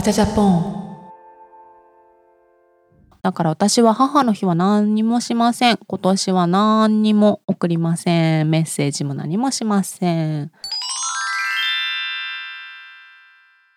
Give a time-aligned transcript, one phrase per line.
[0.00, 0.90] わちゃジャポン
[3.22, 5.78] だから私は母の日は何にもしません。
[5.86, 8.48] 今年は何にも送りません。
[8.48, 10.50] メッセージも何もしません。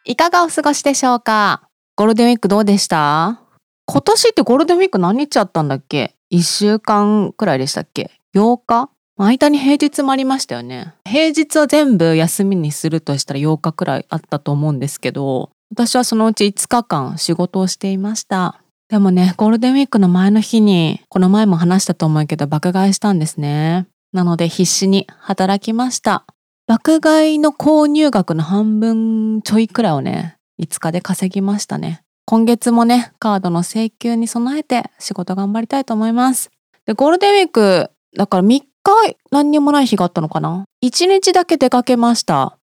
[0.05, 1.67] いかがお過ごしでしょうか？
[1.97, 3.41] ゴールデンウィークどうでした？
[3.85, 8.89] 今年ってゴールデンウィーク何日あったんだっけ ?1 週間くらいでしたっけ ?8 日？
[9.17, 10.93] 間に平日もありましたよね。
[11.03, 18.61] 平日は全部休みにするとしたら8日くらいあったと思うんですけど、私はそのうち5日間仕事をしていました。
[18.89, 23.87] でもね、ゴールデンウィークの前の日に、この前も話したと思うけど爆買いしたんですね。
[24.11, 26.25] なので必死に働きました。
[26.67, 32.03] 爆買いの購入額の半分ちょいくらいをね、5日で稼ぎましたね。
[32.27, 36.51] 今月もね、カードの請求に備えて仕事頑張りたいと思います。
[36.85, 42.59] で、ゴールデンウィーク、だから3回何にもない日があったのかな ?1 日だけ出かけました。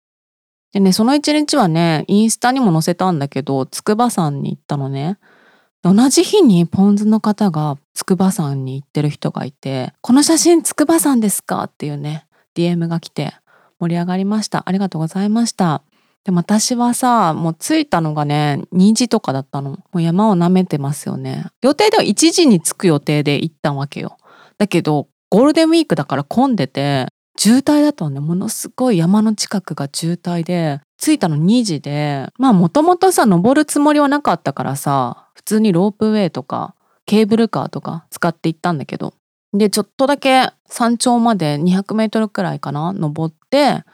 [0.72, 5.18] でね、その1日はね、インスタにも載せたんだけど、筑波山に行ったのね。
[5.82, 11.64] 同じ日にポン酢の方が筑波山に行ってる人がいて、この写真筑波山ですか？
[11.64, 13.32] っていうね、DM が来て
[13.78, 14.62] 盛り上がりました。
[14.66, 15.82] ありがとうございました。
[16.22, 19.70] でも私はさ、もう着いたのがね、2時とかだったの。
[19.70, 21.46] もう山を舐めてますよね。
[21.62, 24.18] 予定では1時に着く予定で行ったわけよ。
[24.58, 27.06] だけど、ゴールデンウィークだから混んでて、
[27.42, 36.74] 渋滞だとね、ものすごい山の近くが渋滞で、着いたの2時で、まあもともとさ、登るつもりはなかったからさ、普通にロープウェイとか、
[37.06, 39.14] ケーブルカーとか使って行ったんだけど、
[39.54, 43.84] で、ちょっとだけ山頂まで200メートルくらいかな、登って、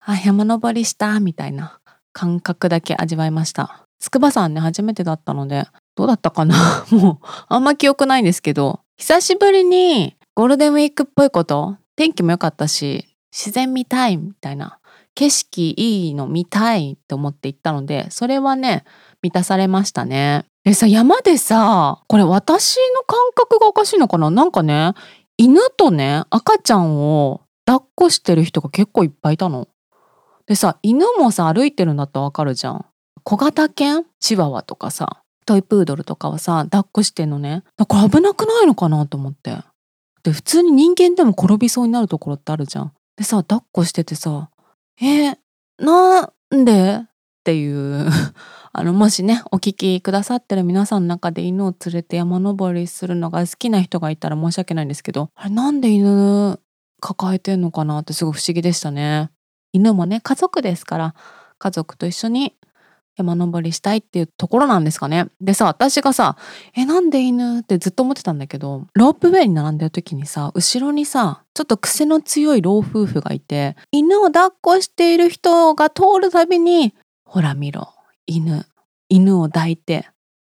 [0.00, 1.78] あ、山登りしたみたいな
[2.14, 3.84] 感覚だけ味わいました。
[4.00, 5.66] 筑波山ね、初めてだったので、
[5.96, 6.86] どうだったかな？
[6.90, 14.78] もう、あんま記憶ないんですけど、久しぶりにゴールデンウィークっぽいこと天気も良かったし自然見たいみたいな
[15.14, 18.84] 景色いいの見たいって思って行ったのでそれはね
[19.22, 20.44] 満たされましたね。
[20.62, 24.30] でさ山でさこれ私の感覚がおかしいのかな？
[24.30, 24.92] なんかね
[25.38, 29.68] 犬とね赤ちゃんを抱っこしてる人が結構いっぱいいたの。
[30.46, 32.84] でさ犬もさ歩いてるんだったらわかるじゃん。
[33.22, 34.04] 小型犬？
[34.20, 37.62] チワワとかさトイプードルとかはさ抱っこしてんのね。
[37.88, 39.56] これ危なくないのかなと思って。
[40.26, 42.92] で普通に人間でも転びそうになるところってあるじゃん。
[43.16, 44.50] でさ抱っこしててさ
[45.00, 45.36] 「えー、
[45.78, 47.08] なんで?」っ
[47.44, 48.08] ていう
[48.72, 56.58] あのもしねお聞きくださってる皆さんの中で犬を連れて山登りするのが好きな人がいたら申し訳ないんですけどあれなんで犬
[57.00, 59.30] 抱えてんのかなってすごい不思議でしたね。
[59.72, 61.14] 犬もね家族ですから
[61.58, 62.56] 家族と一緒に
[63.16, 65.28] 山登りしたいっていうところなんですかね。
[65.40, 66.36] でさ、私がさ、
[66.74, 76.94] え、なんで犬ってずっと思ってたんだけど、ロープウェイに並んでる時にさ、後ろにさ、ちょっと癖の強い老夫婦がいて、犬を抱っこしている人が通るたびに、
[77.24, 77.94] ほら見ろ、
[78.26, 78.66] 犬、
[79.08, 80.08] 犬を抱いて、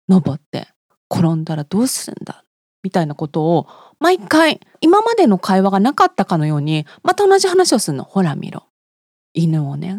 [0.08, 0.68] 登って、
[1.12, 2.44] 転んだらどうするんだ
[2.82, 3.66] みたいなことを、
[4.00, 8.04] 毎回、今までの会話がなかったかのように、また同じ話をするの。
[8.04, 8.64] ほら見ろ、
[9.34, 9.98] 犬をね、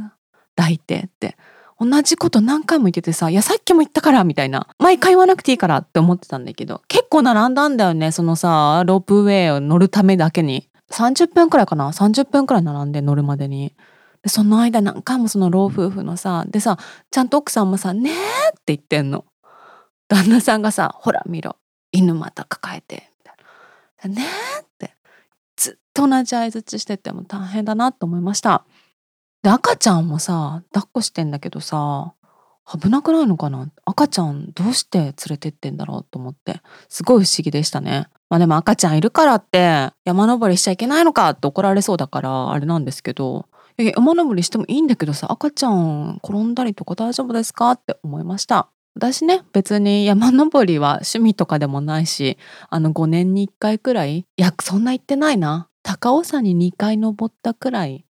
[0.55, 1.37] 抱いてって。
[1.79, 4.67] 同じこと何回も言っててさ、いやさっきも言ったからみたいな。
[4.79, 10.69] 毎回言わなくていいからって思ってたんだけど、結構並んだんだよね、そのさ、ロープウェイを乗るためだけに。
[10.91, 13.75] 30分くらいかな ?30 分くらい並んで乗るまでに。
[14.23, 16.77] でその間何回もその老夫婦のさ、でさ、
[17.11, 18.13] ちゃんと奥さんもさ、ねえ
[18.49, 19.25] って言ってんの。
[20.07, 21.57] 旦那さんがさ、ほら見ろ、
[21.91, 23.33] 犬また抱えて、みた
[24.07, 24.21] いな。
[24.21, 24.27] ね
[24.59, 24.95] えって、
[25.57, 28.65] ずっと同じ相づちしてても大変だなと思いました。
[29.45, 32.15] で、赤ちゃんもさ、抱っこしてんだけどさ、
[32.67, 33.69] 危なくないのかな？
[33.85, 38.07] 赤ちゃんどうして連れてってんだろうと思って、すごい不思議でしたね。
[38.27, 41.29] まあでも赤ちゃんいるからって山登りしちゃいけないのか？
[41.29, 43.45] って怒られそうだからあれなんですけど、
[43.77, 47.69] 山登りしてもいいんだけどさ、赤ちゃん転んだりとか大丈夫ですか？
[47.69, 48.69] って思いました。
[48.95, 52.39] 私ね、別に山登りは趣味とかでもないし、
[52.71, 55.69] あの5年に1回くらい、いや、そんな言ってないな。
[55.83, 58.07] 高尾山に2回登ったくらい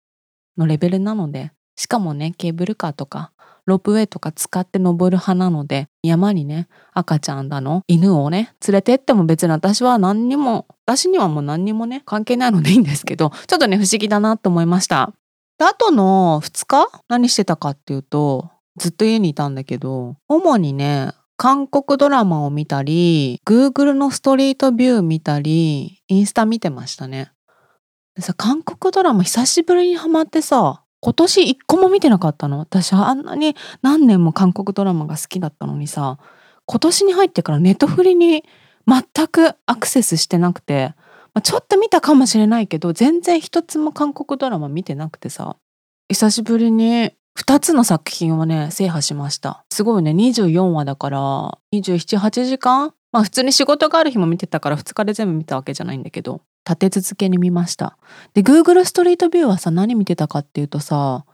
[0.58, 3.32] のレベルなので、しかもね、ケーブルカーとか、
[3.66, 15.14] ロープウェイとか使って登る派なので、山にね、赤ちゃんだの、犬をね、連れてっても別に私は何にも、私にはもう何にもね、関係ないのでいいんですけど、ちょっとね、不思議だなと思いました。
[15.58, 27.32] で、あとの2日何してたかっていうと、ずっと家にいたんだけど、主にね、韓国ドラマを見たり、Google のストリートビュー見たり、インスタ見てましたね。
[28.22, 32.60] さ、韓国ドラマ久しぶりにハマってさ、今年一個も見てなかったの？
[32.60, 36.18] 私あんなに何年も韓国ドラマが好きだったのにさ、
[36.66, 38.44] 今年に入ってからネットフリに
[38.88, 40.94] 全くアクセスしてなくて、
[41.34, 45.58] まあ、ちょっと見たかもしれないけど、全然一つも韓国ドラマ見てなくてさ、
[46.10, 49.66] 久しぶりに2つの作品をね、制覇しました。
[49.72, 52.94] すごいね、24話だから、27、8時間？
[53.12, 57.98] まあ普通に仕事がある日も見てたから2日で全部見たわけじゃないんだけど、立て続けに見ました。
[58.34, 61.26] で、Google ストリートビューはさ、何見てたかっていうとさ、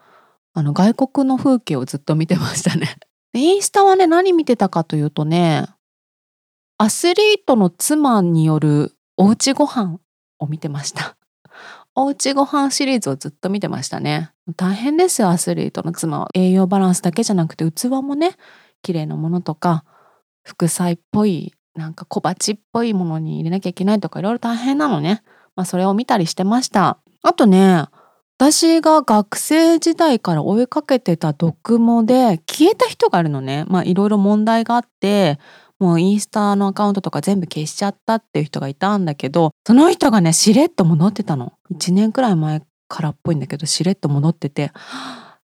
[0.54, 2.98] あの外国の風景をずっと見てましたね。
[3.34, 5.68] インスタはね、何見てたかというとね、
[6.78, 10.00] アスリートの妻によるおうちご飯
[10.40, 11.16] を見てました。
[11.94, 14.32] おうちご飯シリーズをずっと見てましたね。
[14.56, 16.30] 大変ですよ、アスリートの妻は。
[16.34, 18.36] 栄養バランスだけじゃなくて、器もね、
[18.82, 19.84] 綺麗なものとか、
[20.44, 25.24] 副菜っぽい、なんか小鉢っぽいものに入れなきゃいけないとか、いろいろ大変なのね。
[25.56, 27.00] まあ、それを見たりしてました。
[27.24, 27.86] あとね、
[28.38, 33.66] 私が学生時代から追いかけてた読モで消えた人があるのね。
[33.68, 35.40] まあいろいろ問題があって、
[35.80, 41.54] もうインスタのアカウントとか全部消しちゃったっていう人がいたんだけど、その人がね、しれっと戻ってたの。
[41.72, 44.72] 1年くらい前からっぽいんだけど、しれっと戻ってて、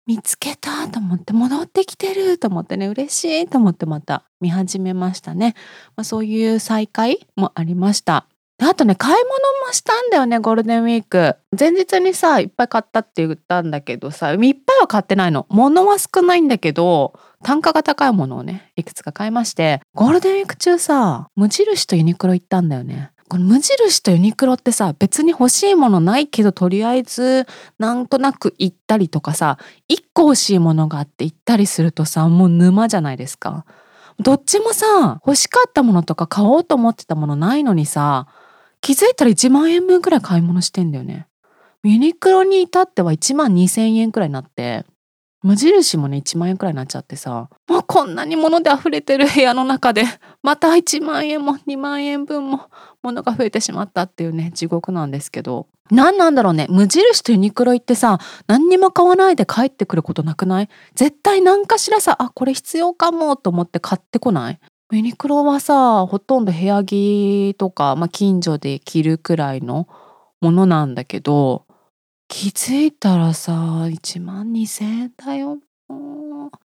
[0.05, 5.55] 見つけたと思って、戻ってきてると思ってね、嬉しいと思ってまた見始めましたね。
[5.95, 8.27] まあ、そういう再会もありました。
[8.59, 9.29] あとね、買い物
[9.65, 11.35] もしたんだよね、ゴールデンウィーク。
[11.57, 15.47] 前日にさ、いっぱい買ったって言ったんだけどさ、いっぱいは買ってないの。
[15.49, 23.12] 物は少ないんだけど、単価が高いものをね、いくつか買いまして、ゴールデンウィーク中さ、無印とユニクロ行ったんだよね。
[23.33, 27.47] この無印とユニクロってさ、別に欲しいものないけど、とりあえず、
[27.79, 29.57] なんとなく行ったりとかさ、
[29.87, 33.65] 一個欲しいものがあって行ったりするとさ、もう沼じゃないですか。
[34.19, 38.27] どっちもさ、欲しかったものとか買おうと思ってたものないのにさ、
[38.81, 41.25] 気づいたら1万円分くらい買い物してんだよね。
[41.83, 44.85] ユニクロに至っては1万2000円くらいになって、
[45.43, 50.05] 無印もね1万円くらいになっちゃってさもうこんなに物で溢れてる部屋の中で
[50.41, 52.69] また1万円も2万円分も
[53.03, 55.67] 物が増えてしまったっていうね地獄なんですけど。
[55.91, 56.65] 何なんだろうね。
[56.69, 60.69] 無印とユニクロ行ってさ何にも買わないで帰ってくることなくない？
[60.95, 64.59] 絶対何かしらさあこれ必要かもと思って買ってこない？
[64.91, 69.87] ユニクロはさほとんど部屋着とか、まあ、近所で着るくらいの
[70.39, 71.65] ものなんだけど
[72.29, 75.59] 気づいたらさ、1万2000円だよ。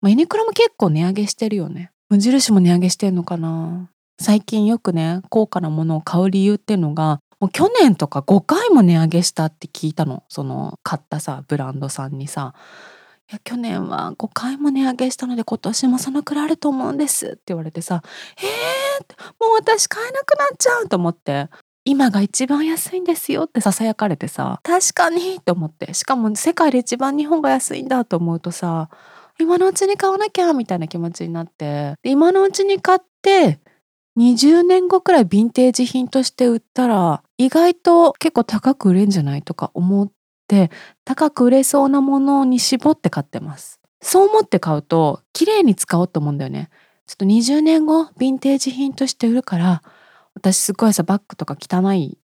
[0.03, 1.93] ユニクロも結構値上げしてるよね。
[2.09, 3.89] 無印も値上げしてんのかな？
[4.21, 10.23] 最近よくね、高価なものを買う理由っていうのが、もう去年とか5回も値上げしたって聞いたの。
[10.29, 12.55] その買ったさ、ブランドさんにさ。
[13.31, 18.03] いや去年は5回も値上げしたので今年もそのくらいあると思うんですって言われてさ
[18.37, 21.49] 「えー、もう私買えなくなっちゃう」と思って
[21.87, 28.91] 今が一番安いんですよって囁かれてさ確かにと思ってしかも世界で一番日本が安いんだと思うとさ
[29.41, 33.59] 今のうちに買わなきゃみたいな気持ちになって今のうちに買って
[34.19, 40.11] 20年後くらいヴィンテージ品として売ったら意外と結構高く売れんじゃないとか思っ
[40.47, 40.71] て
[41.05, 46.71] 高く売れそうなものに絞って買ってますそう思って買うと綺麗に使おうと思うんだよね
[47.07, 49.83] ちょっと20年後ヴィンテージ品として売るから
[50.35, 52.19] 私すごいさバッグとか汚い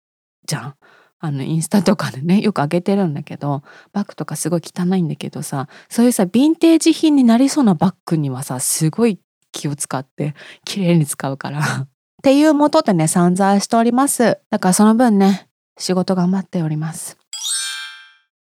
[0.46, 0.74] じゃん。
[1.20, 3.62] あのインスタとかでね よくあげてるんだけど
[3.92, 9.18] バッグとかすごい汚いんだけどさそういうさヴィンテージ品になりそうなバッグにはさすごい
[9.52, 10.34] 気を使って
[10.64, 11.60] 綺麗に使うから。
[11.60, 14.38] っていうもとでね散財しております。
[14.50, 15.48] だからその分ね
[15.78, 17.17] 仕事頑張っております。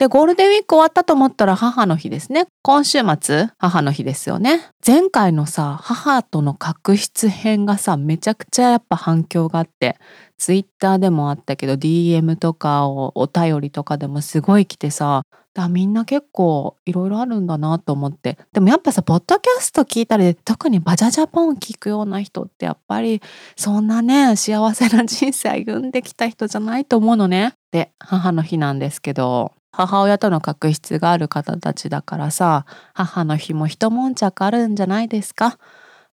[0.02, 2.48] で、ゴールデンウィーク終わったと思ったら母の日ですね。
[2.62, 4.68] 今週末、母の日ですよね。
[4.84, 9.96] 前回のさ、母との確執編がさ、めちゃくちゃやっぱ反響があって、
[10.38, 15.22] ツイッターでもあったけど、DM とかをお便りとかでもすごい来てさ、
[15.54, 18.38] だみんな結構いろいろあるんだなと思って。
[18.52, 23.22] でもやっぱさ、ポッドキャスト聞いたり、特にバジャジャポン聞くような人ってやっぱり
[23.54, 27.54] そんなね、幸せな人生歩んできた人じゃないと思うのね。
[27.70, 35.58] で、母の日なんですけど、母親との確執がある方たちだからさ母の日も一悶着あるんじゃないですか？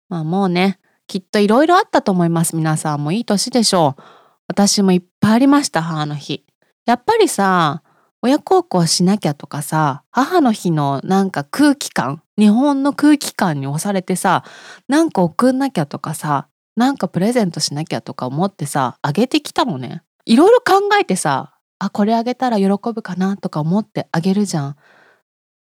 [0.08, 2.56] まあもうねきっといろいろあったと思います。
[2.56, 4.02] 皆さんもいい年でしょう。
[4.46, 6.44] 私もいっぱいありました母の日。
[6.86, 7.82] やっぱりさ
[8.22, 14.44] 親孝行しなきゃとかさ母の日のなんか空気感日本の空気感に押されてさ
[14.88, 20.02] なんか送んなきゃとかさなんかプレゼントしなきゃとか思ってさあげてきたのね。
[20.24, 24.76] いろいろ考えてさあこれあげたら喜ぶかなとか思ってあげるじゃん。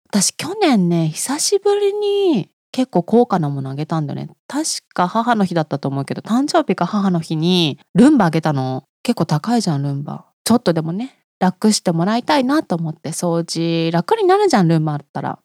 [0.09, 4.29] 私去年ね久しぶりに結構高価なものあげたんだよね。
[4.47, 8.83] 確か母の日だったと思うけど誕生日か母の日にルンバあげたの。
[9.03, 10.25] 結構高いじゃんルンバ。
[10.43, 15.39] ちょっとでもね楽してもらいたいなと思って掃除楽になるじゃんルンバあったら。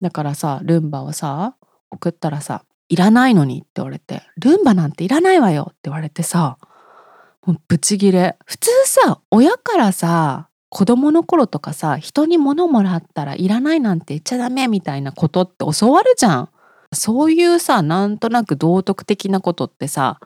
[0.00, 1.56] だからさルンバをさ
[1.90, 6.58] 送ったらさいらないのにって言われてルンバなんていらないわよって言われてさ
[7.46, 16.48] もうブチギレ普通さ親からさ子供の頃とかさ人に物もらったらいらないなんて言っちゃダメみたいなことって教わるじゃん。
[16.94, 20.18] そういうさなんとなく道徳的なことってさ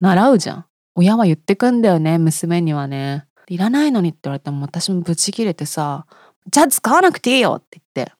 [0.00, 0.64] 習うじゃん。
[0.94, 3.26] 親は言ってくんだよね娘にはね。
[3.48, 6.06] いらないのにって言われても私もブチ切れてさ
[6.50, 8.12] じゃあ使わなくていいよって言って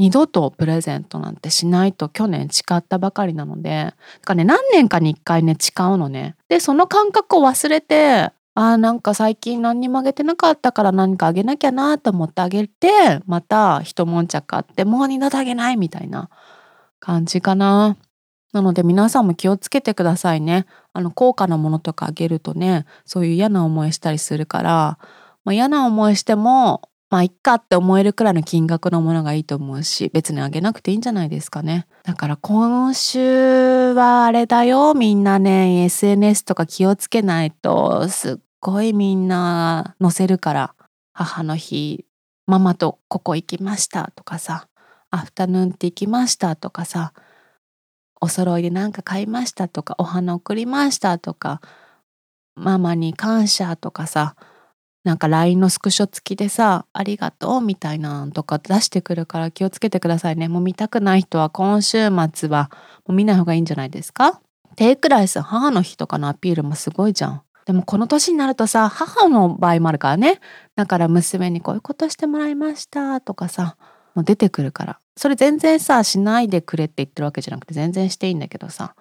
[0.00, 6.36] 二度とプレゼントなんてしないと去年誓ったばかりなので、だかね、何年かに一回ね、誓うのね。
[6.48, 16.30] で、その感覚を忘れて、あーなんか最近何にもあげてなかったから何かあげなきゃなと思ってあげて、また一悶着あって、もう二度とあげないみたいな
[16.98, 17.98] 感じかな。
[18.54, 20.64] なので皆さんも気をつけてくださいね。
[20.94, 24.98] あの高価なものとかあげるとね、そういう嫌な思いしたりするから、
[25.44, 31.86] まあ、嫌な思いしてもまあいっかって思えるくらいの金額のものがいいと思うし別にあげなくていいんじゃないですかね。
[32.04, 35.84] だから今週はあれだよみんなね。
[35.84, 40.74] SNS とか気をつけないとすっごいみんな載せるから
[41.12, 42.06] 母の日
[42.46, 44.68] ママとここ行きましたとかさ
[45.10, 47.12] アフタヌーンティー行きましたとかさ
[48.20, 51.60] お揃いで何か買いましたとかお花送りましたとか
[52.54, 54.36] ママに感謝とかさ
[55.02, 60.48] なんか LINE のスクショ付きでさ、ありがとうみたいなのとか出してくるから気をつけてくださいね。
[60.48, 62.70] もう見たくない人は今週末は
[63.06, 64.40] もう見ない方がいいんじゃないですか？
[64.76, 67.42] テイクライス母の日とかのアピールもすごいじゃん。
[67.66, 70.40] でもこの年になるとさ、母の場合もあるからね。
[70.76, 73.76] だから娘にこういうことしてもらいましたとかさ、
[74.14, 74.98] もう出てくるから。
[75.16, 78.94] それ全然さ、しないでくれって言ってるわけじゃなくて全然していいんだけどさ。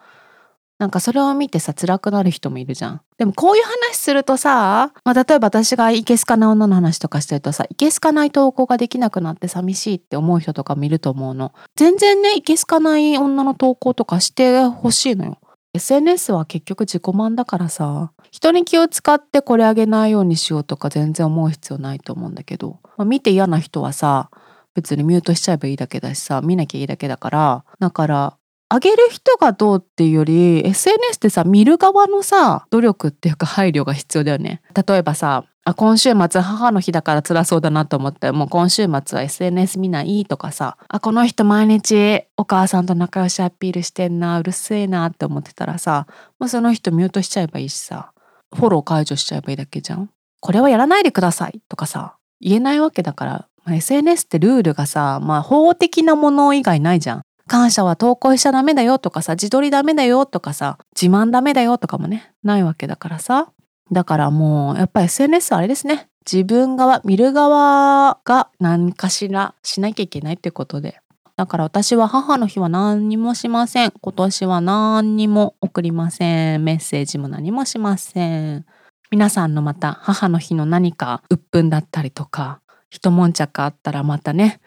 [0.80, 3.02] なんかそれを見てさ辛くなる人もいるじゃん。
[3.18, 11.54] でもこういう話するとさ、まあ、例えば私がいけすかない女の話とかしてるとさいけすかない投稿ができなくなって寂しいって思う人とかもいると思うの。
[11.76, 15.38] 全然ねいけすかない女の投稿とかしてほしいのよ。
[15.74, 24.32] SNS は結局自己満だからさ人に気を使ってこれあげないようにしようとか全然思う必要ないと思うんだけど、まあ、見て嫌な人はさ
[24.74, 28.38] 別にミュートしちゃえばいいだけだしさ見なきゃいいだけだからだから
[28.72, 34.62] あげる人がどうっていうより SNS ってさ見る側のさ努力っていうか配慮が必要だよね。
[34.88, 35.46] 例えばさ
[35.76, 46.08] 今週末母の日だから辛そうだなと思ってもう今週末は SNS 見ないとかさあこの人毎日お母さんと仲良しアピールしてんなうるせえなって思ってたらさ
[46.40, 48.14] もうその人ミュートしちゃえばいいしさ
[48.56, 50.10] フォロー解除しちゃえばいいだけじゃん。
[50.42, 57.22] これはやらないでくださいとかさ言えないわけだから、SNS ってルールがさまあ法的なもの以外ないじゃん。
[57.50, 63.52] 感謝は投稿しちゃダメだよとかさ、自撮りダメだよとかさ、自慢ダメだよとかもね、ないわけだからさ。
[63.92, 66.08] だからもう、やっぱ SNS はあれですね。
[66.32, 71.02] 自分側、見る側が何かしらしなきゃいけないってことで。
[71.38, 73.94] だから私は母の日は何にもしません。
[74.00, 76.64] 今年は何にも送りません。
[76.64, 78.66] メッセージも何もしません。
[79.10, 84.60] 皆さんのまた母の日の何か鬱憤だったりとか、一悶着あったらまたね、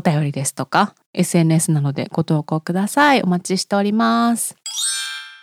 [0.00, 3.22] お便りですとか SNS なのでご投稿ください。
[3.22, 4.56] お待ちしております。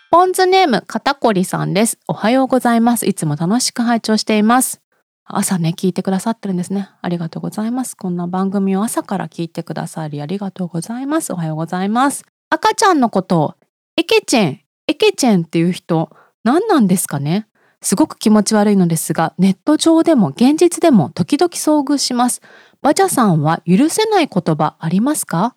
[0.10, 2.00] ポンズネーム、肩こりさんです。
[2.08, 3.06] おはようございます。
[3.06, 4.82] いつも楽しく拝聴しています。
[5.26, 6.90] 朝ね、聞いてくださってるんですね。
[7.02, 7.96] ありがとうございます。
[7.96, 11.34] こんな番組を朝から聞いてくださりありがとうございます。
[11.34, 12.26] おはようございます。
[12.50, 13.54] 赤ちゃんのことを、
[13.96, 16.10] エケチェン、エケチェンっていう人、
[16.44, 17.48] 何なんですかね
[17.82, 22.42] すごく気持ち悪いのですが、ネット上でも現実でも時々遭遇します。
[22.82, 25.56] バジャさんは許せない言葉ありますか？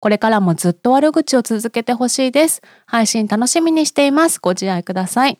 [0.00, 2.60] これからもずっと悪口を続けてほしいです。
[2.86, 4.40] 配信楽しみにしています。
[4.40, 5.38] ご自愛ください。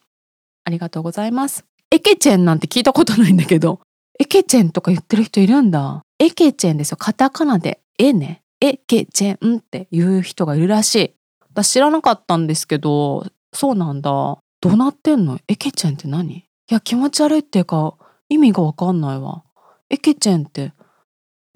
[0.65, 1.65] ありがとうございます。
[1.91, 3.81] エケチェンなんて聞いたことないんだけど、
[4.19, 6.03] エケチェンとか言ってる人いるんだ。
[6.19, 6.97] エケチェンですよ。
[6.97, 8.43] カタカナで、えね。
[8.61, 11.15] エケチェンっていう人がいるらしい。
[11.51, 14.11] 私知らなかったんですけど、そうなんだ。
[14.11, 15.39] どうなってんの？
[15.47, 16.39] エケチェンって何？
[16.39, 17.95] いや、気持ち悪いっていうか、
[18.29, 19.45] 意味がわかんないわ。
[19.91, 20.73] エケチェンって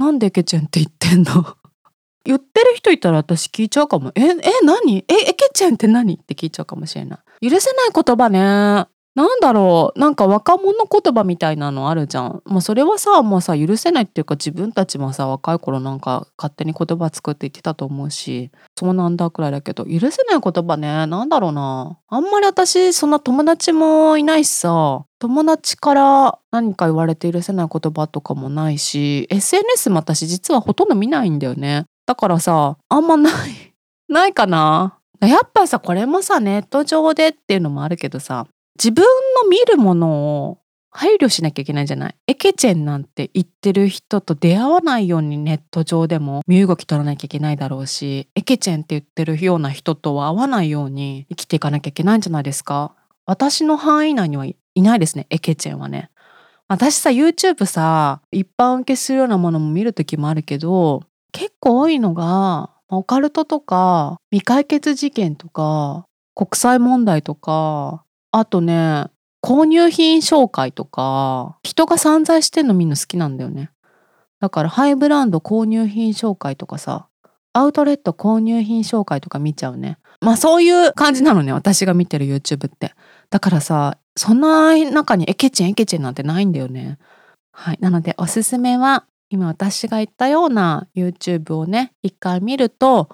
[0.00, 1.44] なんでケチェンって言ってんの？
[2.24, 4.12] 言ってる人いたら私聞いちゃうかも。
[4.14, 4.96] え、え、何？
[4.96, 6.14] え、え、ケチェンって何？
[6.14, 7.50] って聞いちゃうかもしれない。
[7.50, 8.86] 許せない言葉ね。
[9.16, 12.42] なんだろうなんか若者言葉みたいなのあるじゃん。
[12.46, 18.50] もうそれはさもうさ許せないっていうか自分たちもさ若い頃なんか勝手に言葉作って言ってたと思うし。
[18.78, 21.98] そうなんだくらいだけど許せない言葉ねなんだろうな。
[22.08, 25.04] あんまり私そんな友達もいないしさ。
[25.18, 29.26] 友達から何か言われて許せない言葉とかもないし。
[29.28, 31.84] SNS も私実はほとんど見ないんだよね。
[32.06, 33.34] だからさあんまない
[34.08, 34.98] ないかな。
[35.20, 38.46] やっぱさこれもさネット上でっていうのもあるけどさ。
[38.82, 39.04] 自分
[39.42, 40.58] の見るものを
[40.90, 42.14] 配慮しなきゃいけないんじゃない？
[42.28, 52.96] エケチェンなんて言ってる人と出会わないようにネット上でも身動き取らなきゃいけないだろうしエケチェンって言ってるような人とは会わないように生きていかなきゃいけないんじゃないですか？
[53.26, 56.10] 私の範囲内にはいないですねエケチェンはね。
[56.66, 69.06] 私さ YouTube さ一般受けするようなものも見る時もあるけど結構多いのがオカルトとか未解決事件とか国際問題とかあとね
[69.42, 73.70] 購入品紹介とか人が散財してんの見るの好きなんだよね
[74.40, 77.06] だからハイブランド購入品紹介とかさ
[77.52, 82.94] アウトレット購入品紹介とか見ちゃうねまあそういう感じなのね私が見てる YouTube って
[83.30, 86.98] だからさそんな中にエケチンエケチンなんてないんだよね。
[87.52, 87.78] はい。
[87.80, 93.08] なのでおすすめは今私が言ったような YouTube をね一回見ると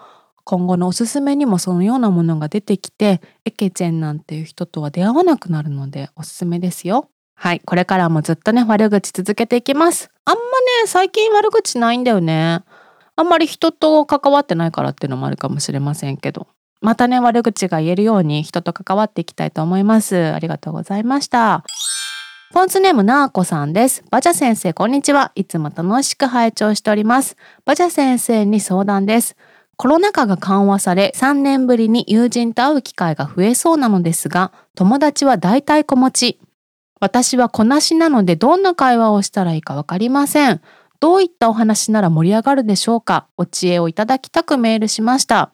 [0.46, 7.10] 今後のおすすめにもそのようなものが出てきてエケチェンなんていう人とは出会わなくなるのでおすすめですよ。
[7.34, 7.60] はい。
[7.66, 10.08] これからもずっとね悪口続けていきます。
[10.24, 10.46] あんまね
[10.86, 12.62] 最近悪口ないんだよね。
[13.16, 16.46] あんまり人と関わってないからっていうのもあるかもしれませんけど。
[16.80, 20.32] またね、悪口が言えるように人と関わっていきたいと思います。
[20.32, 21.64] ありがとうございました。
[22.52, 24.04] ポンツネームなーこさんです。
[24.10, 25.32] バジャ先生、こんにちは。
[25.34, 27.36] いつも楽しく拝聴しております。
[27.64, 29.36] バジャ先生に相談です。
[29.76, 36.40] コロナ禍が緩和され、3年ぶりに友人と会う機会が増えそうなのですが、友達は大体子持ち。
[36.98, 40.62] 私は子なしなのでどんな会話をしたらいいかわかりません。
[40.98, 43.26] どういったお話なら盛り上がるでしょうか？
[43.36, 45.52] お知恵をいただきたくメールしました。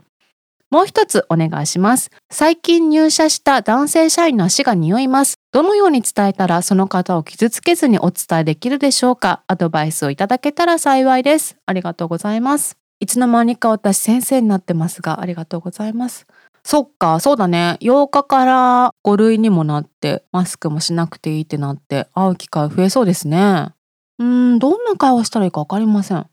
[0.70, 2.10] もう一つお願いします。
[2.30, 5.34] 最近入社した男性社員の足が匂います。
[5.50, 9.42] どのように伝えたらその方を傷つけずにお伝えできるでしょうか？
[9.48, 11.56] アドバイスをいただけたら幸いです。
[11.66, 12.78] ありがとうございます。
[13.02, 16.26] いつの間にか私先生になってますが、ありがとうございます。
[16.64, 17.76] そっか、そうだね。
[17.80, 23.70] 8日から5類にもなって、マスクもしなくていいってなって、会う機会増えそうですね。
[24.18, 26.26] うーん、どんな会話したらいいかわかりません。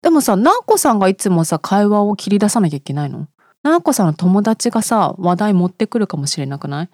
[0.00, 3.28] でもさ、なおこさんがいつもさ、会話を切り出さなきゃいけないの？
[3.62, 6.88] なこさんの友達がさ話題持ってくるかもしれなくない？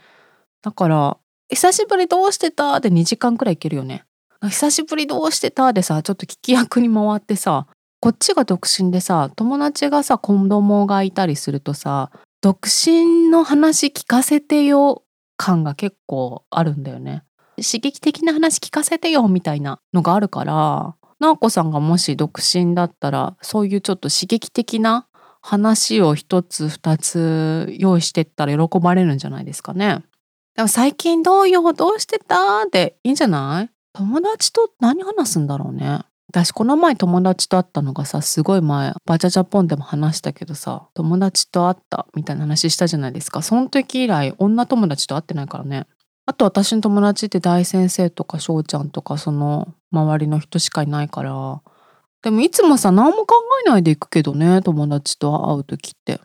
[0.62, 1.18] だから
[1.50, 4.04] 「久しぶりどうしてた?」で2時間くらいいけるよね。
[4.42, 7.66] 久しぶりどうしてたでさちょっと聞き役に回ってさ
[8.02, 15.04] こっちが独身でさ友達がさ子供がいたりするとさ独身の話聞かせてよ
[15.36, 17.22] 感が結構あるんだよね。
[17.58, 25.06] 刺激的な話聞かせてよみたいなのがあるからなおこさんがもし独身だったらそういうちょっと刺激的な
[25.40, 30.02] 話を一つ二つ用意してったら喜ばれるんじゃないですかね。
[30.56, 32.66] でも最近どうよどうしてた？
[32.66, 33.70] でいいんじゃない？
[33.92, 36.00] 友達と何話すんだろうね。
[36.32, 43.42] 私この前友達と会ったのがさすごい前バチャジャポンでも話したけどさ友達と会ったみたいな話したじゃないですか。
[43.42, 45.86] その時以来女友達と会ってないからね。
[46.24, 51.60] あと私の友達って大先生とか翔ちゃんとかその周りの人しかいないから。
[52.22, 53.34] でもいつもさ何も考
[53.66, 56.18] えないで行くけどね友達と会う時って。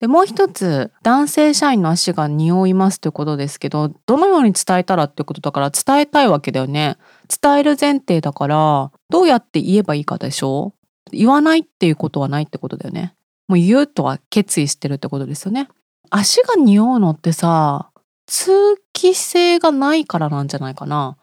[0.00, 6.96] でもう一つ男性社員の足が匂いますということですけどどのように伝えたらってことだから伝えたいわけだよね。
[7.42, 10.72] 伝える前提だからどうやって言えばいいかでしょ
[11.10, 13.14] 言わないっていうことはないってことだよね。
[13.48, 15.68] もう言うとは決意してるってことですよね。
[16.10, 17.90] 足が匂うのってさ
[18.26, 18.52] 通
[18.92, 21.16] 気性がないからなんじゃないかな。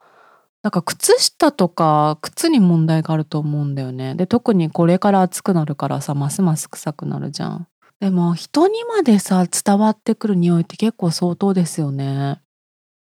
[0.64, 4.16] なんか靴下とか靴に問題があると思うんだよね。
[4.16, 7.68] で特にこれから暑くなるからさますます臭くなるじゃん。
[8.00, 12.42] でも人にまでさ伝わってくる匂いって結構相当ですよね。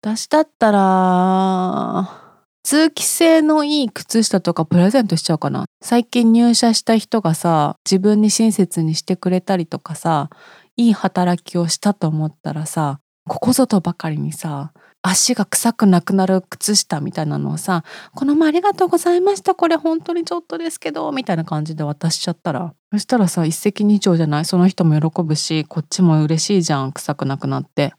[0.02, 2.30] 私だったら
[2.64, 5.66] 通気性のいい靴下とかプレゼントしちゃうかな。
[5.82, 10.30] 最近入社した人がさ自分に親切にしてくれたりとかさ
[10.76, 17.84] いい働きをしたと思ったらさここぞとばかりにさ足が臭くなくなる靴下みたいなのをさ
[18.16, 19.56] 「この前ありがとうございました。
[19.56, 22.74] これ本当にちょっとですけど」みたいな感じで渡しちゃったら。
[22.92, 24.46] そしたらさ一石二鳥じゃない？
[24.46, 26.92] その人も喜ぶしこっちも嬉しいじゃん。
[26.92, 27.94] 臭くなくなって。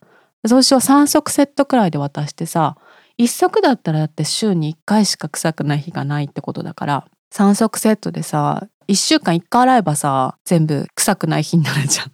[0.46, 0.80] そうしよう。
[0.80, 2.76] 3足セットくらいで渡してさ
[3.18, 12.12] 1足だったらだって週に1回しか臭くない日がないってことだから3足セットでさ1週間1回洗えばさ全部臭くない日になるじゃん。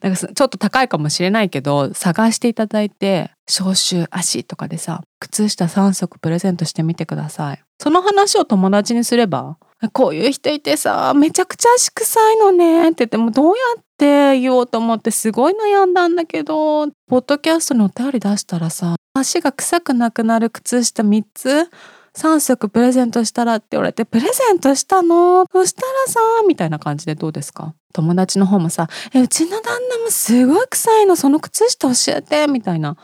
[0.00, 7.62] なんかちょっと高いかもしれないけど探していただいて消臭足とかでさ靴下3足プレゼントしてみてください。
[7.80, 9.56] その話を友達にすれば
[9.92, 21.68] こういう人いてさめちゃくちゃ足臭いのねって言ってもどうやって言おうと思ってすごい悩んだんだけどポッドキャストのお便り出したらさ足が臭くなくなる靴下3つ
[22.16, 25.46] 3足プレゼントしたらって言われて、プレゼントしたの？
[25.50, 27.74] そしたらさ、みたいな感じでどうですか？
[27.94, 32.96] 友達の方もさ、え、うちの旦那もすごい臭いの、その靴下教えて、みたいな。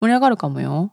[0.00, 0.92] 盛り上がるかもよ。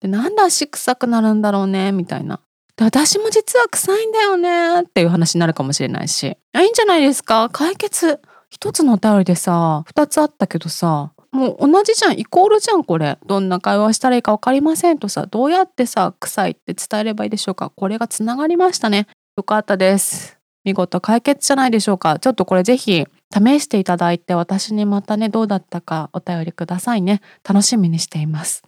[0.00, 2.40] で、なんで足臭くなるんだろうね、みたいな。
[2.76, 6.24] で、私も実は臭いんだよね、っていう話になるかもしれないし。
[6.24, 7.48] いいんじゃないですか？
[7.52, 8.20] 解決。
[8.50, 13.18] 一つのお便りでさ、二つあったけどさ、もう同じじゃんイコールじゃんこれ。
[13.26, 17.70] どんな会話したらいいか分かりませんとさどうやってさ臭いって伝えればいいでしょうか。
[17.70, 19.06] これがつながりましたね。
[19.36, 20.38] よかったです。
[20.64, 22.18] 見事解決じゃないでしょうか。
[22.18, 27.20] ちょっとこれぜひ試していただいて私にまたねどうだったかお便りくださいね。
[27.48, 28.62] 楽しみにしています。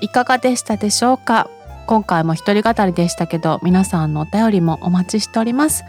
[0.00, 1.50] いかがでしたでしょうか？
[1.86, 5.84] 今回も一人語りでしたけど皆さんのお便りもお待ちしております。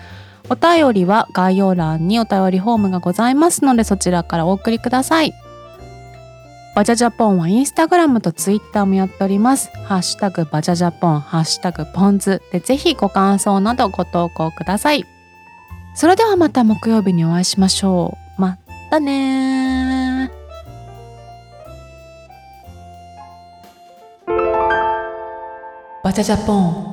[0.49, 5.33] お便りは概要欄にお便りフォームがございますのでそちらからお送りください
[6.73, 9.69] バジャジャポンはインスタグラムとツイッターもやっております。
[9.85, 15.05] ハッシュタグバジャジャポン、ハッシュタグポンズでぜひご感想などご投稿ください。
[15.95, 18.41] それではまた木曜日にお会いしましょう。
[18.41, 18.57] ま
[18.89, 20.31] たね
[26.03, 26.90] バジャジャポン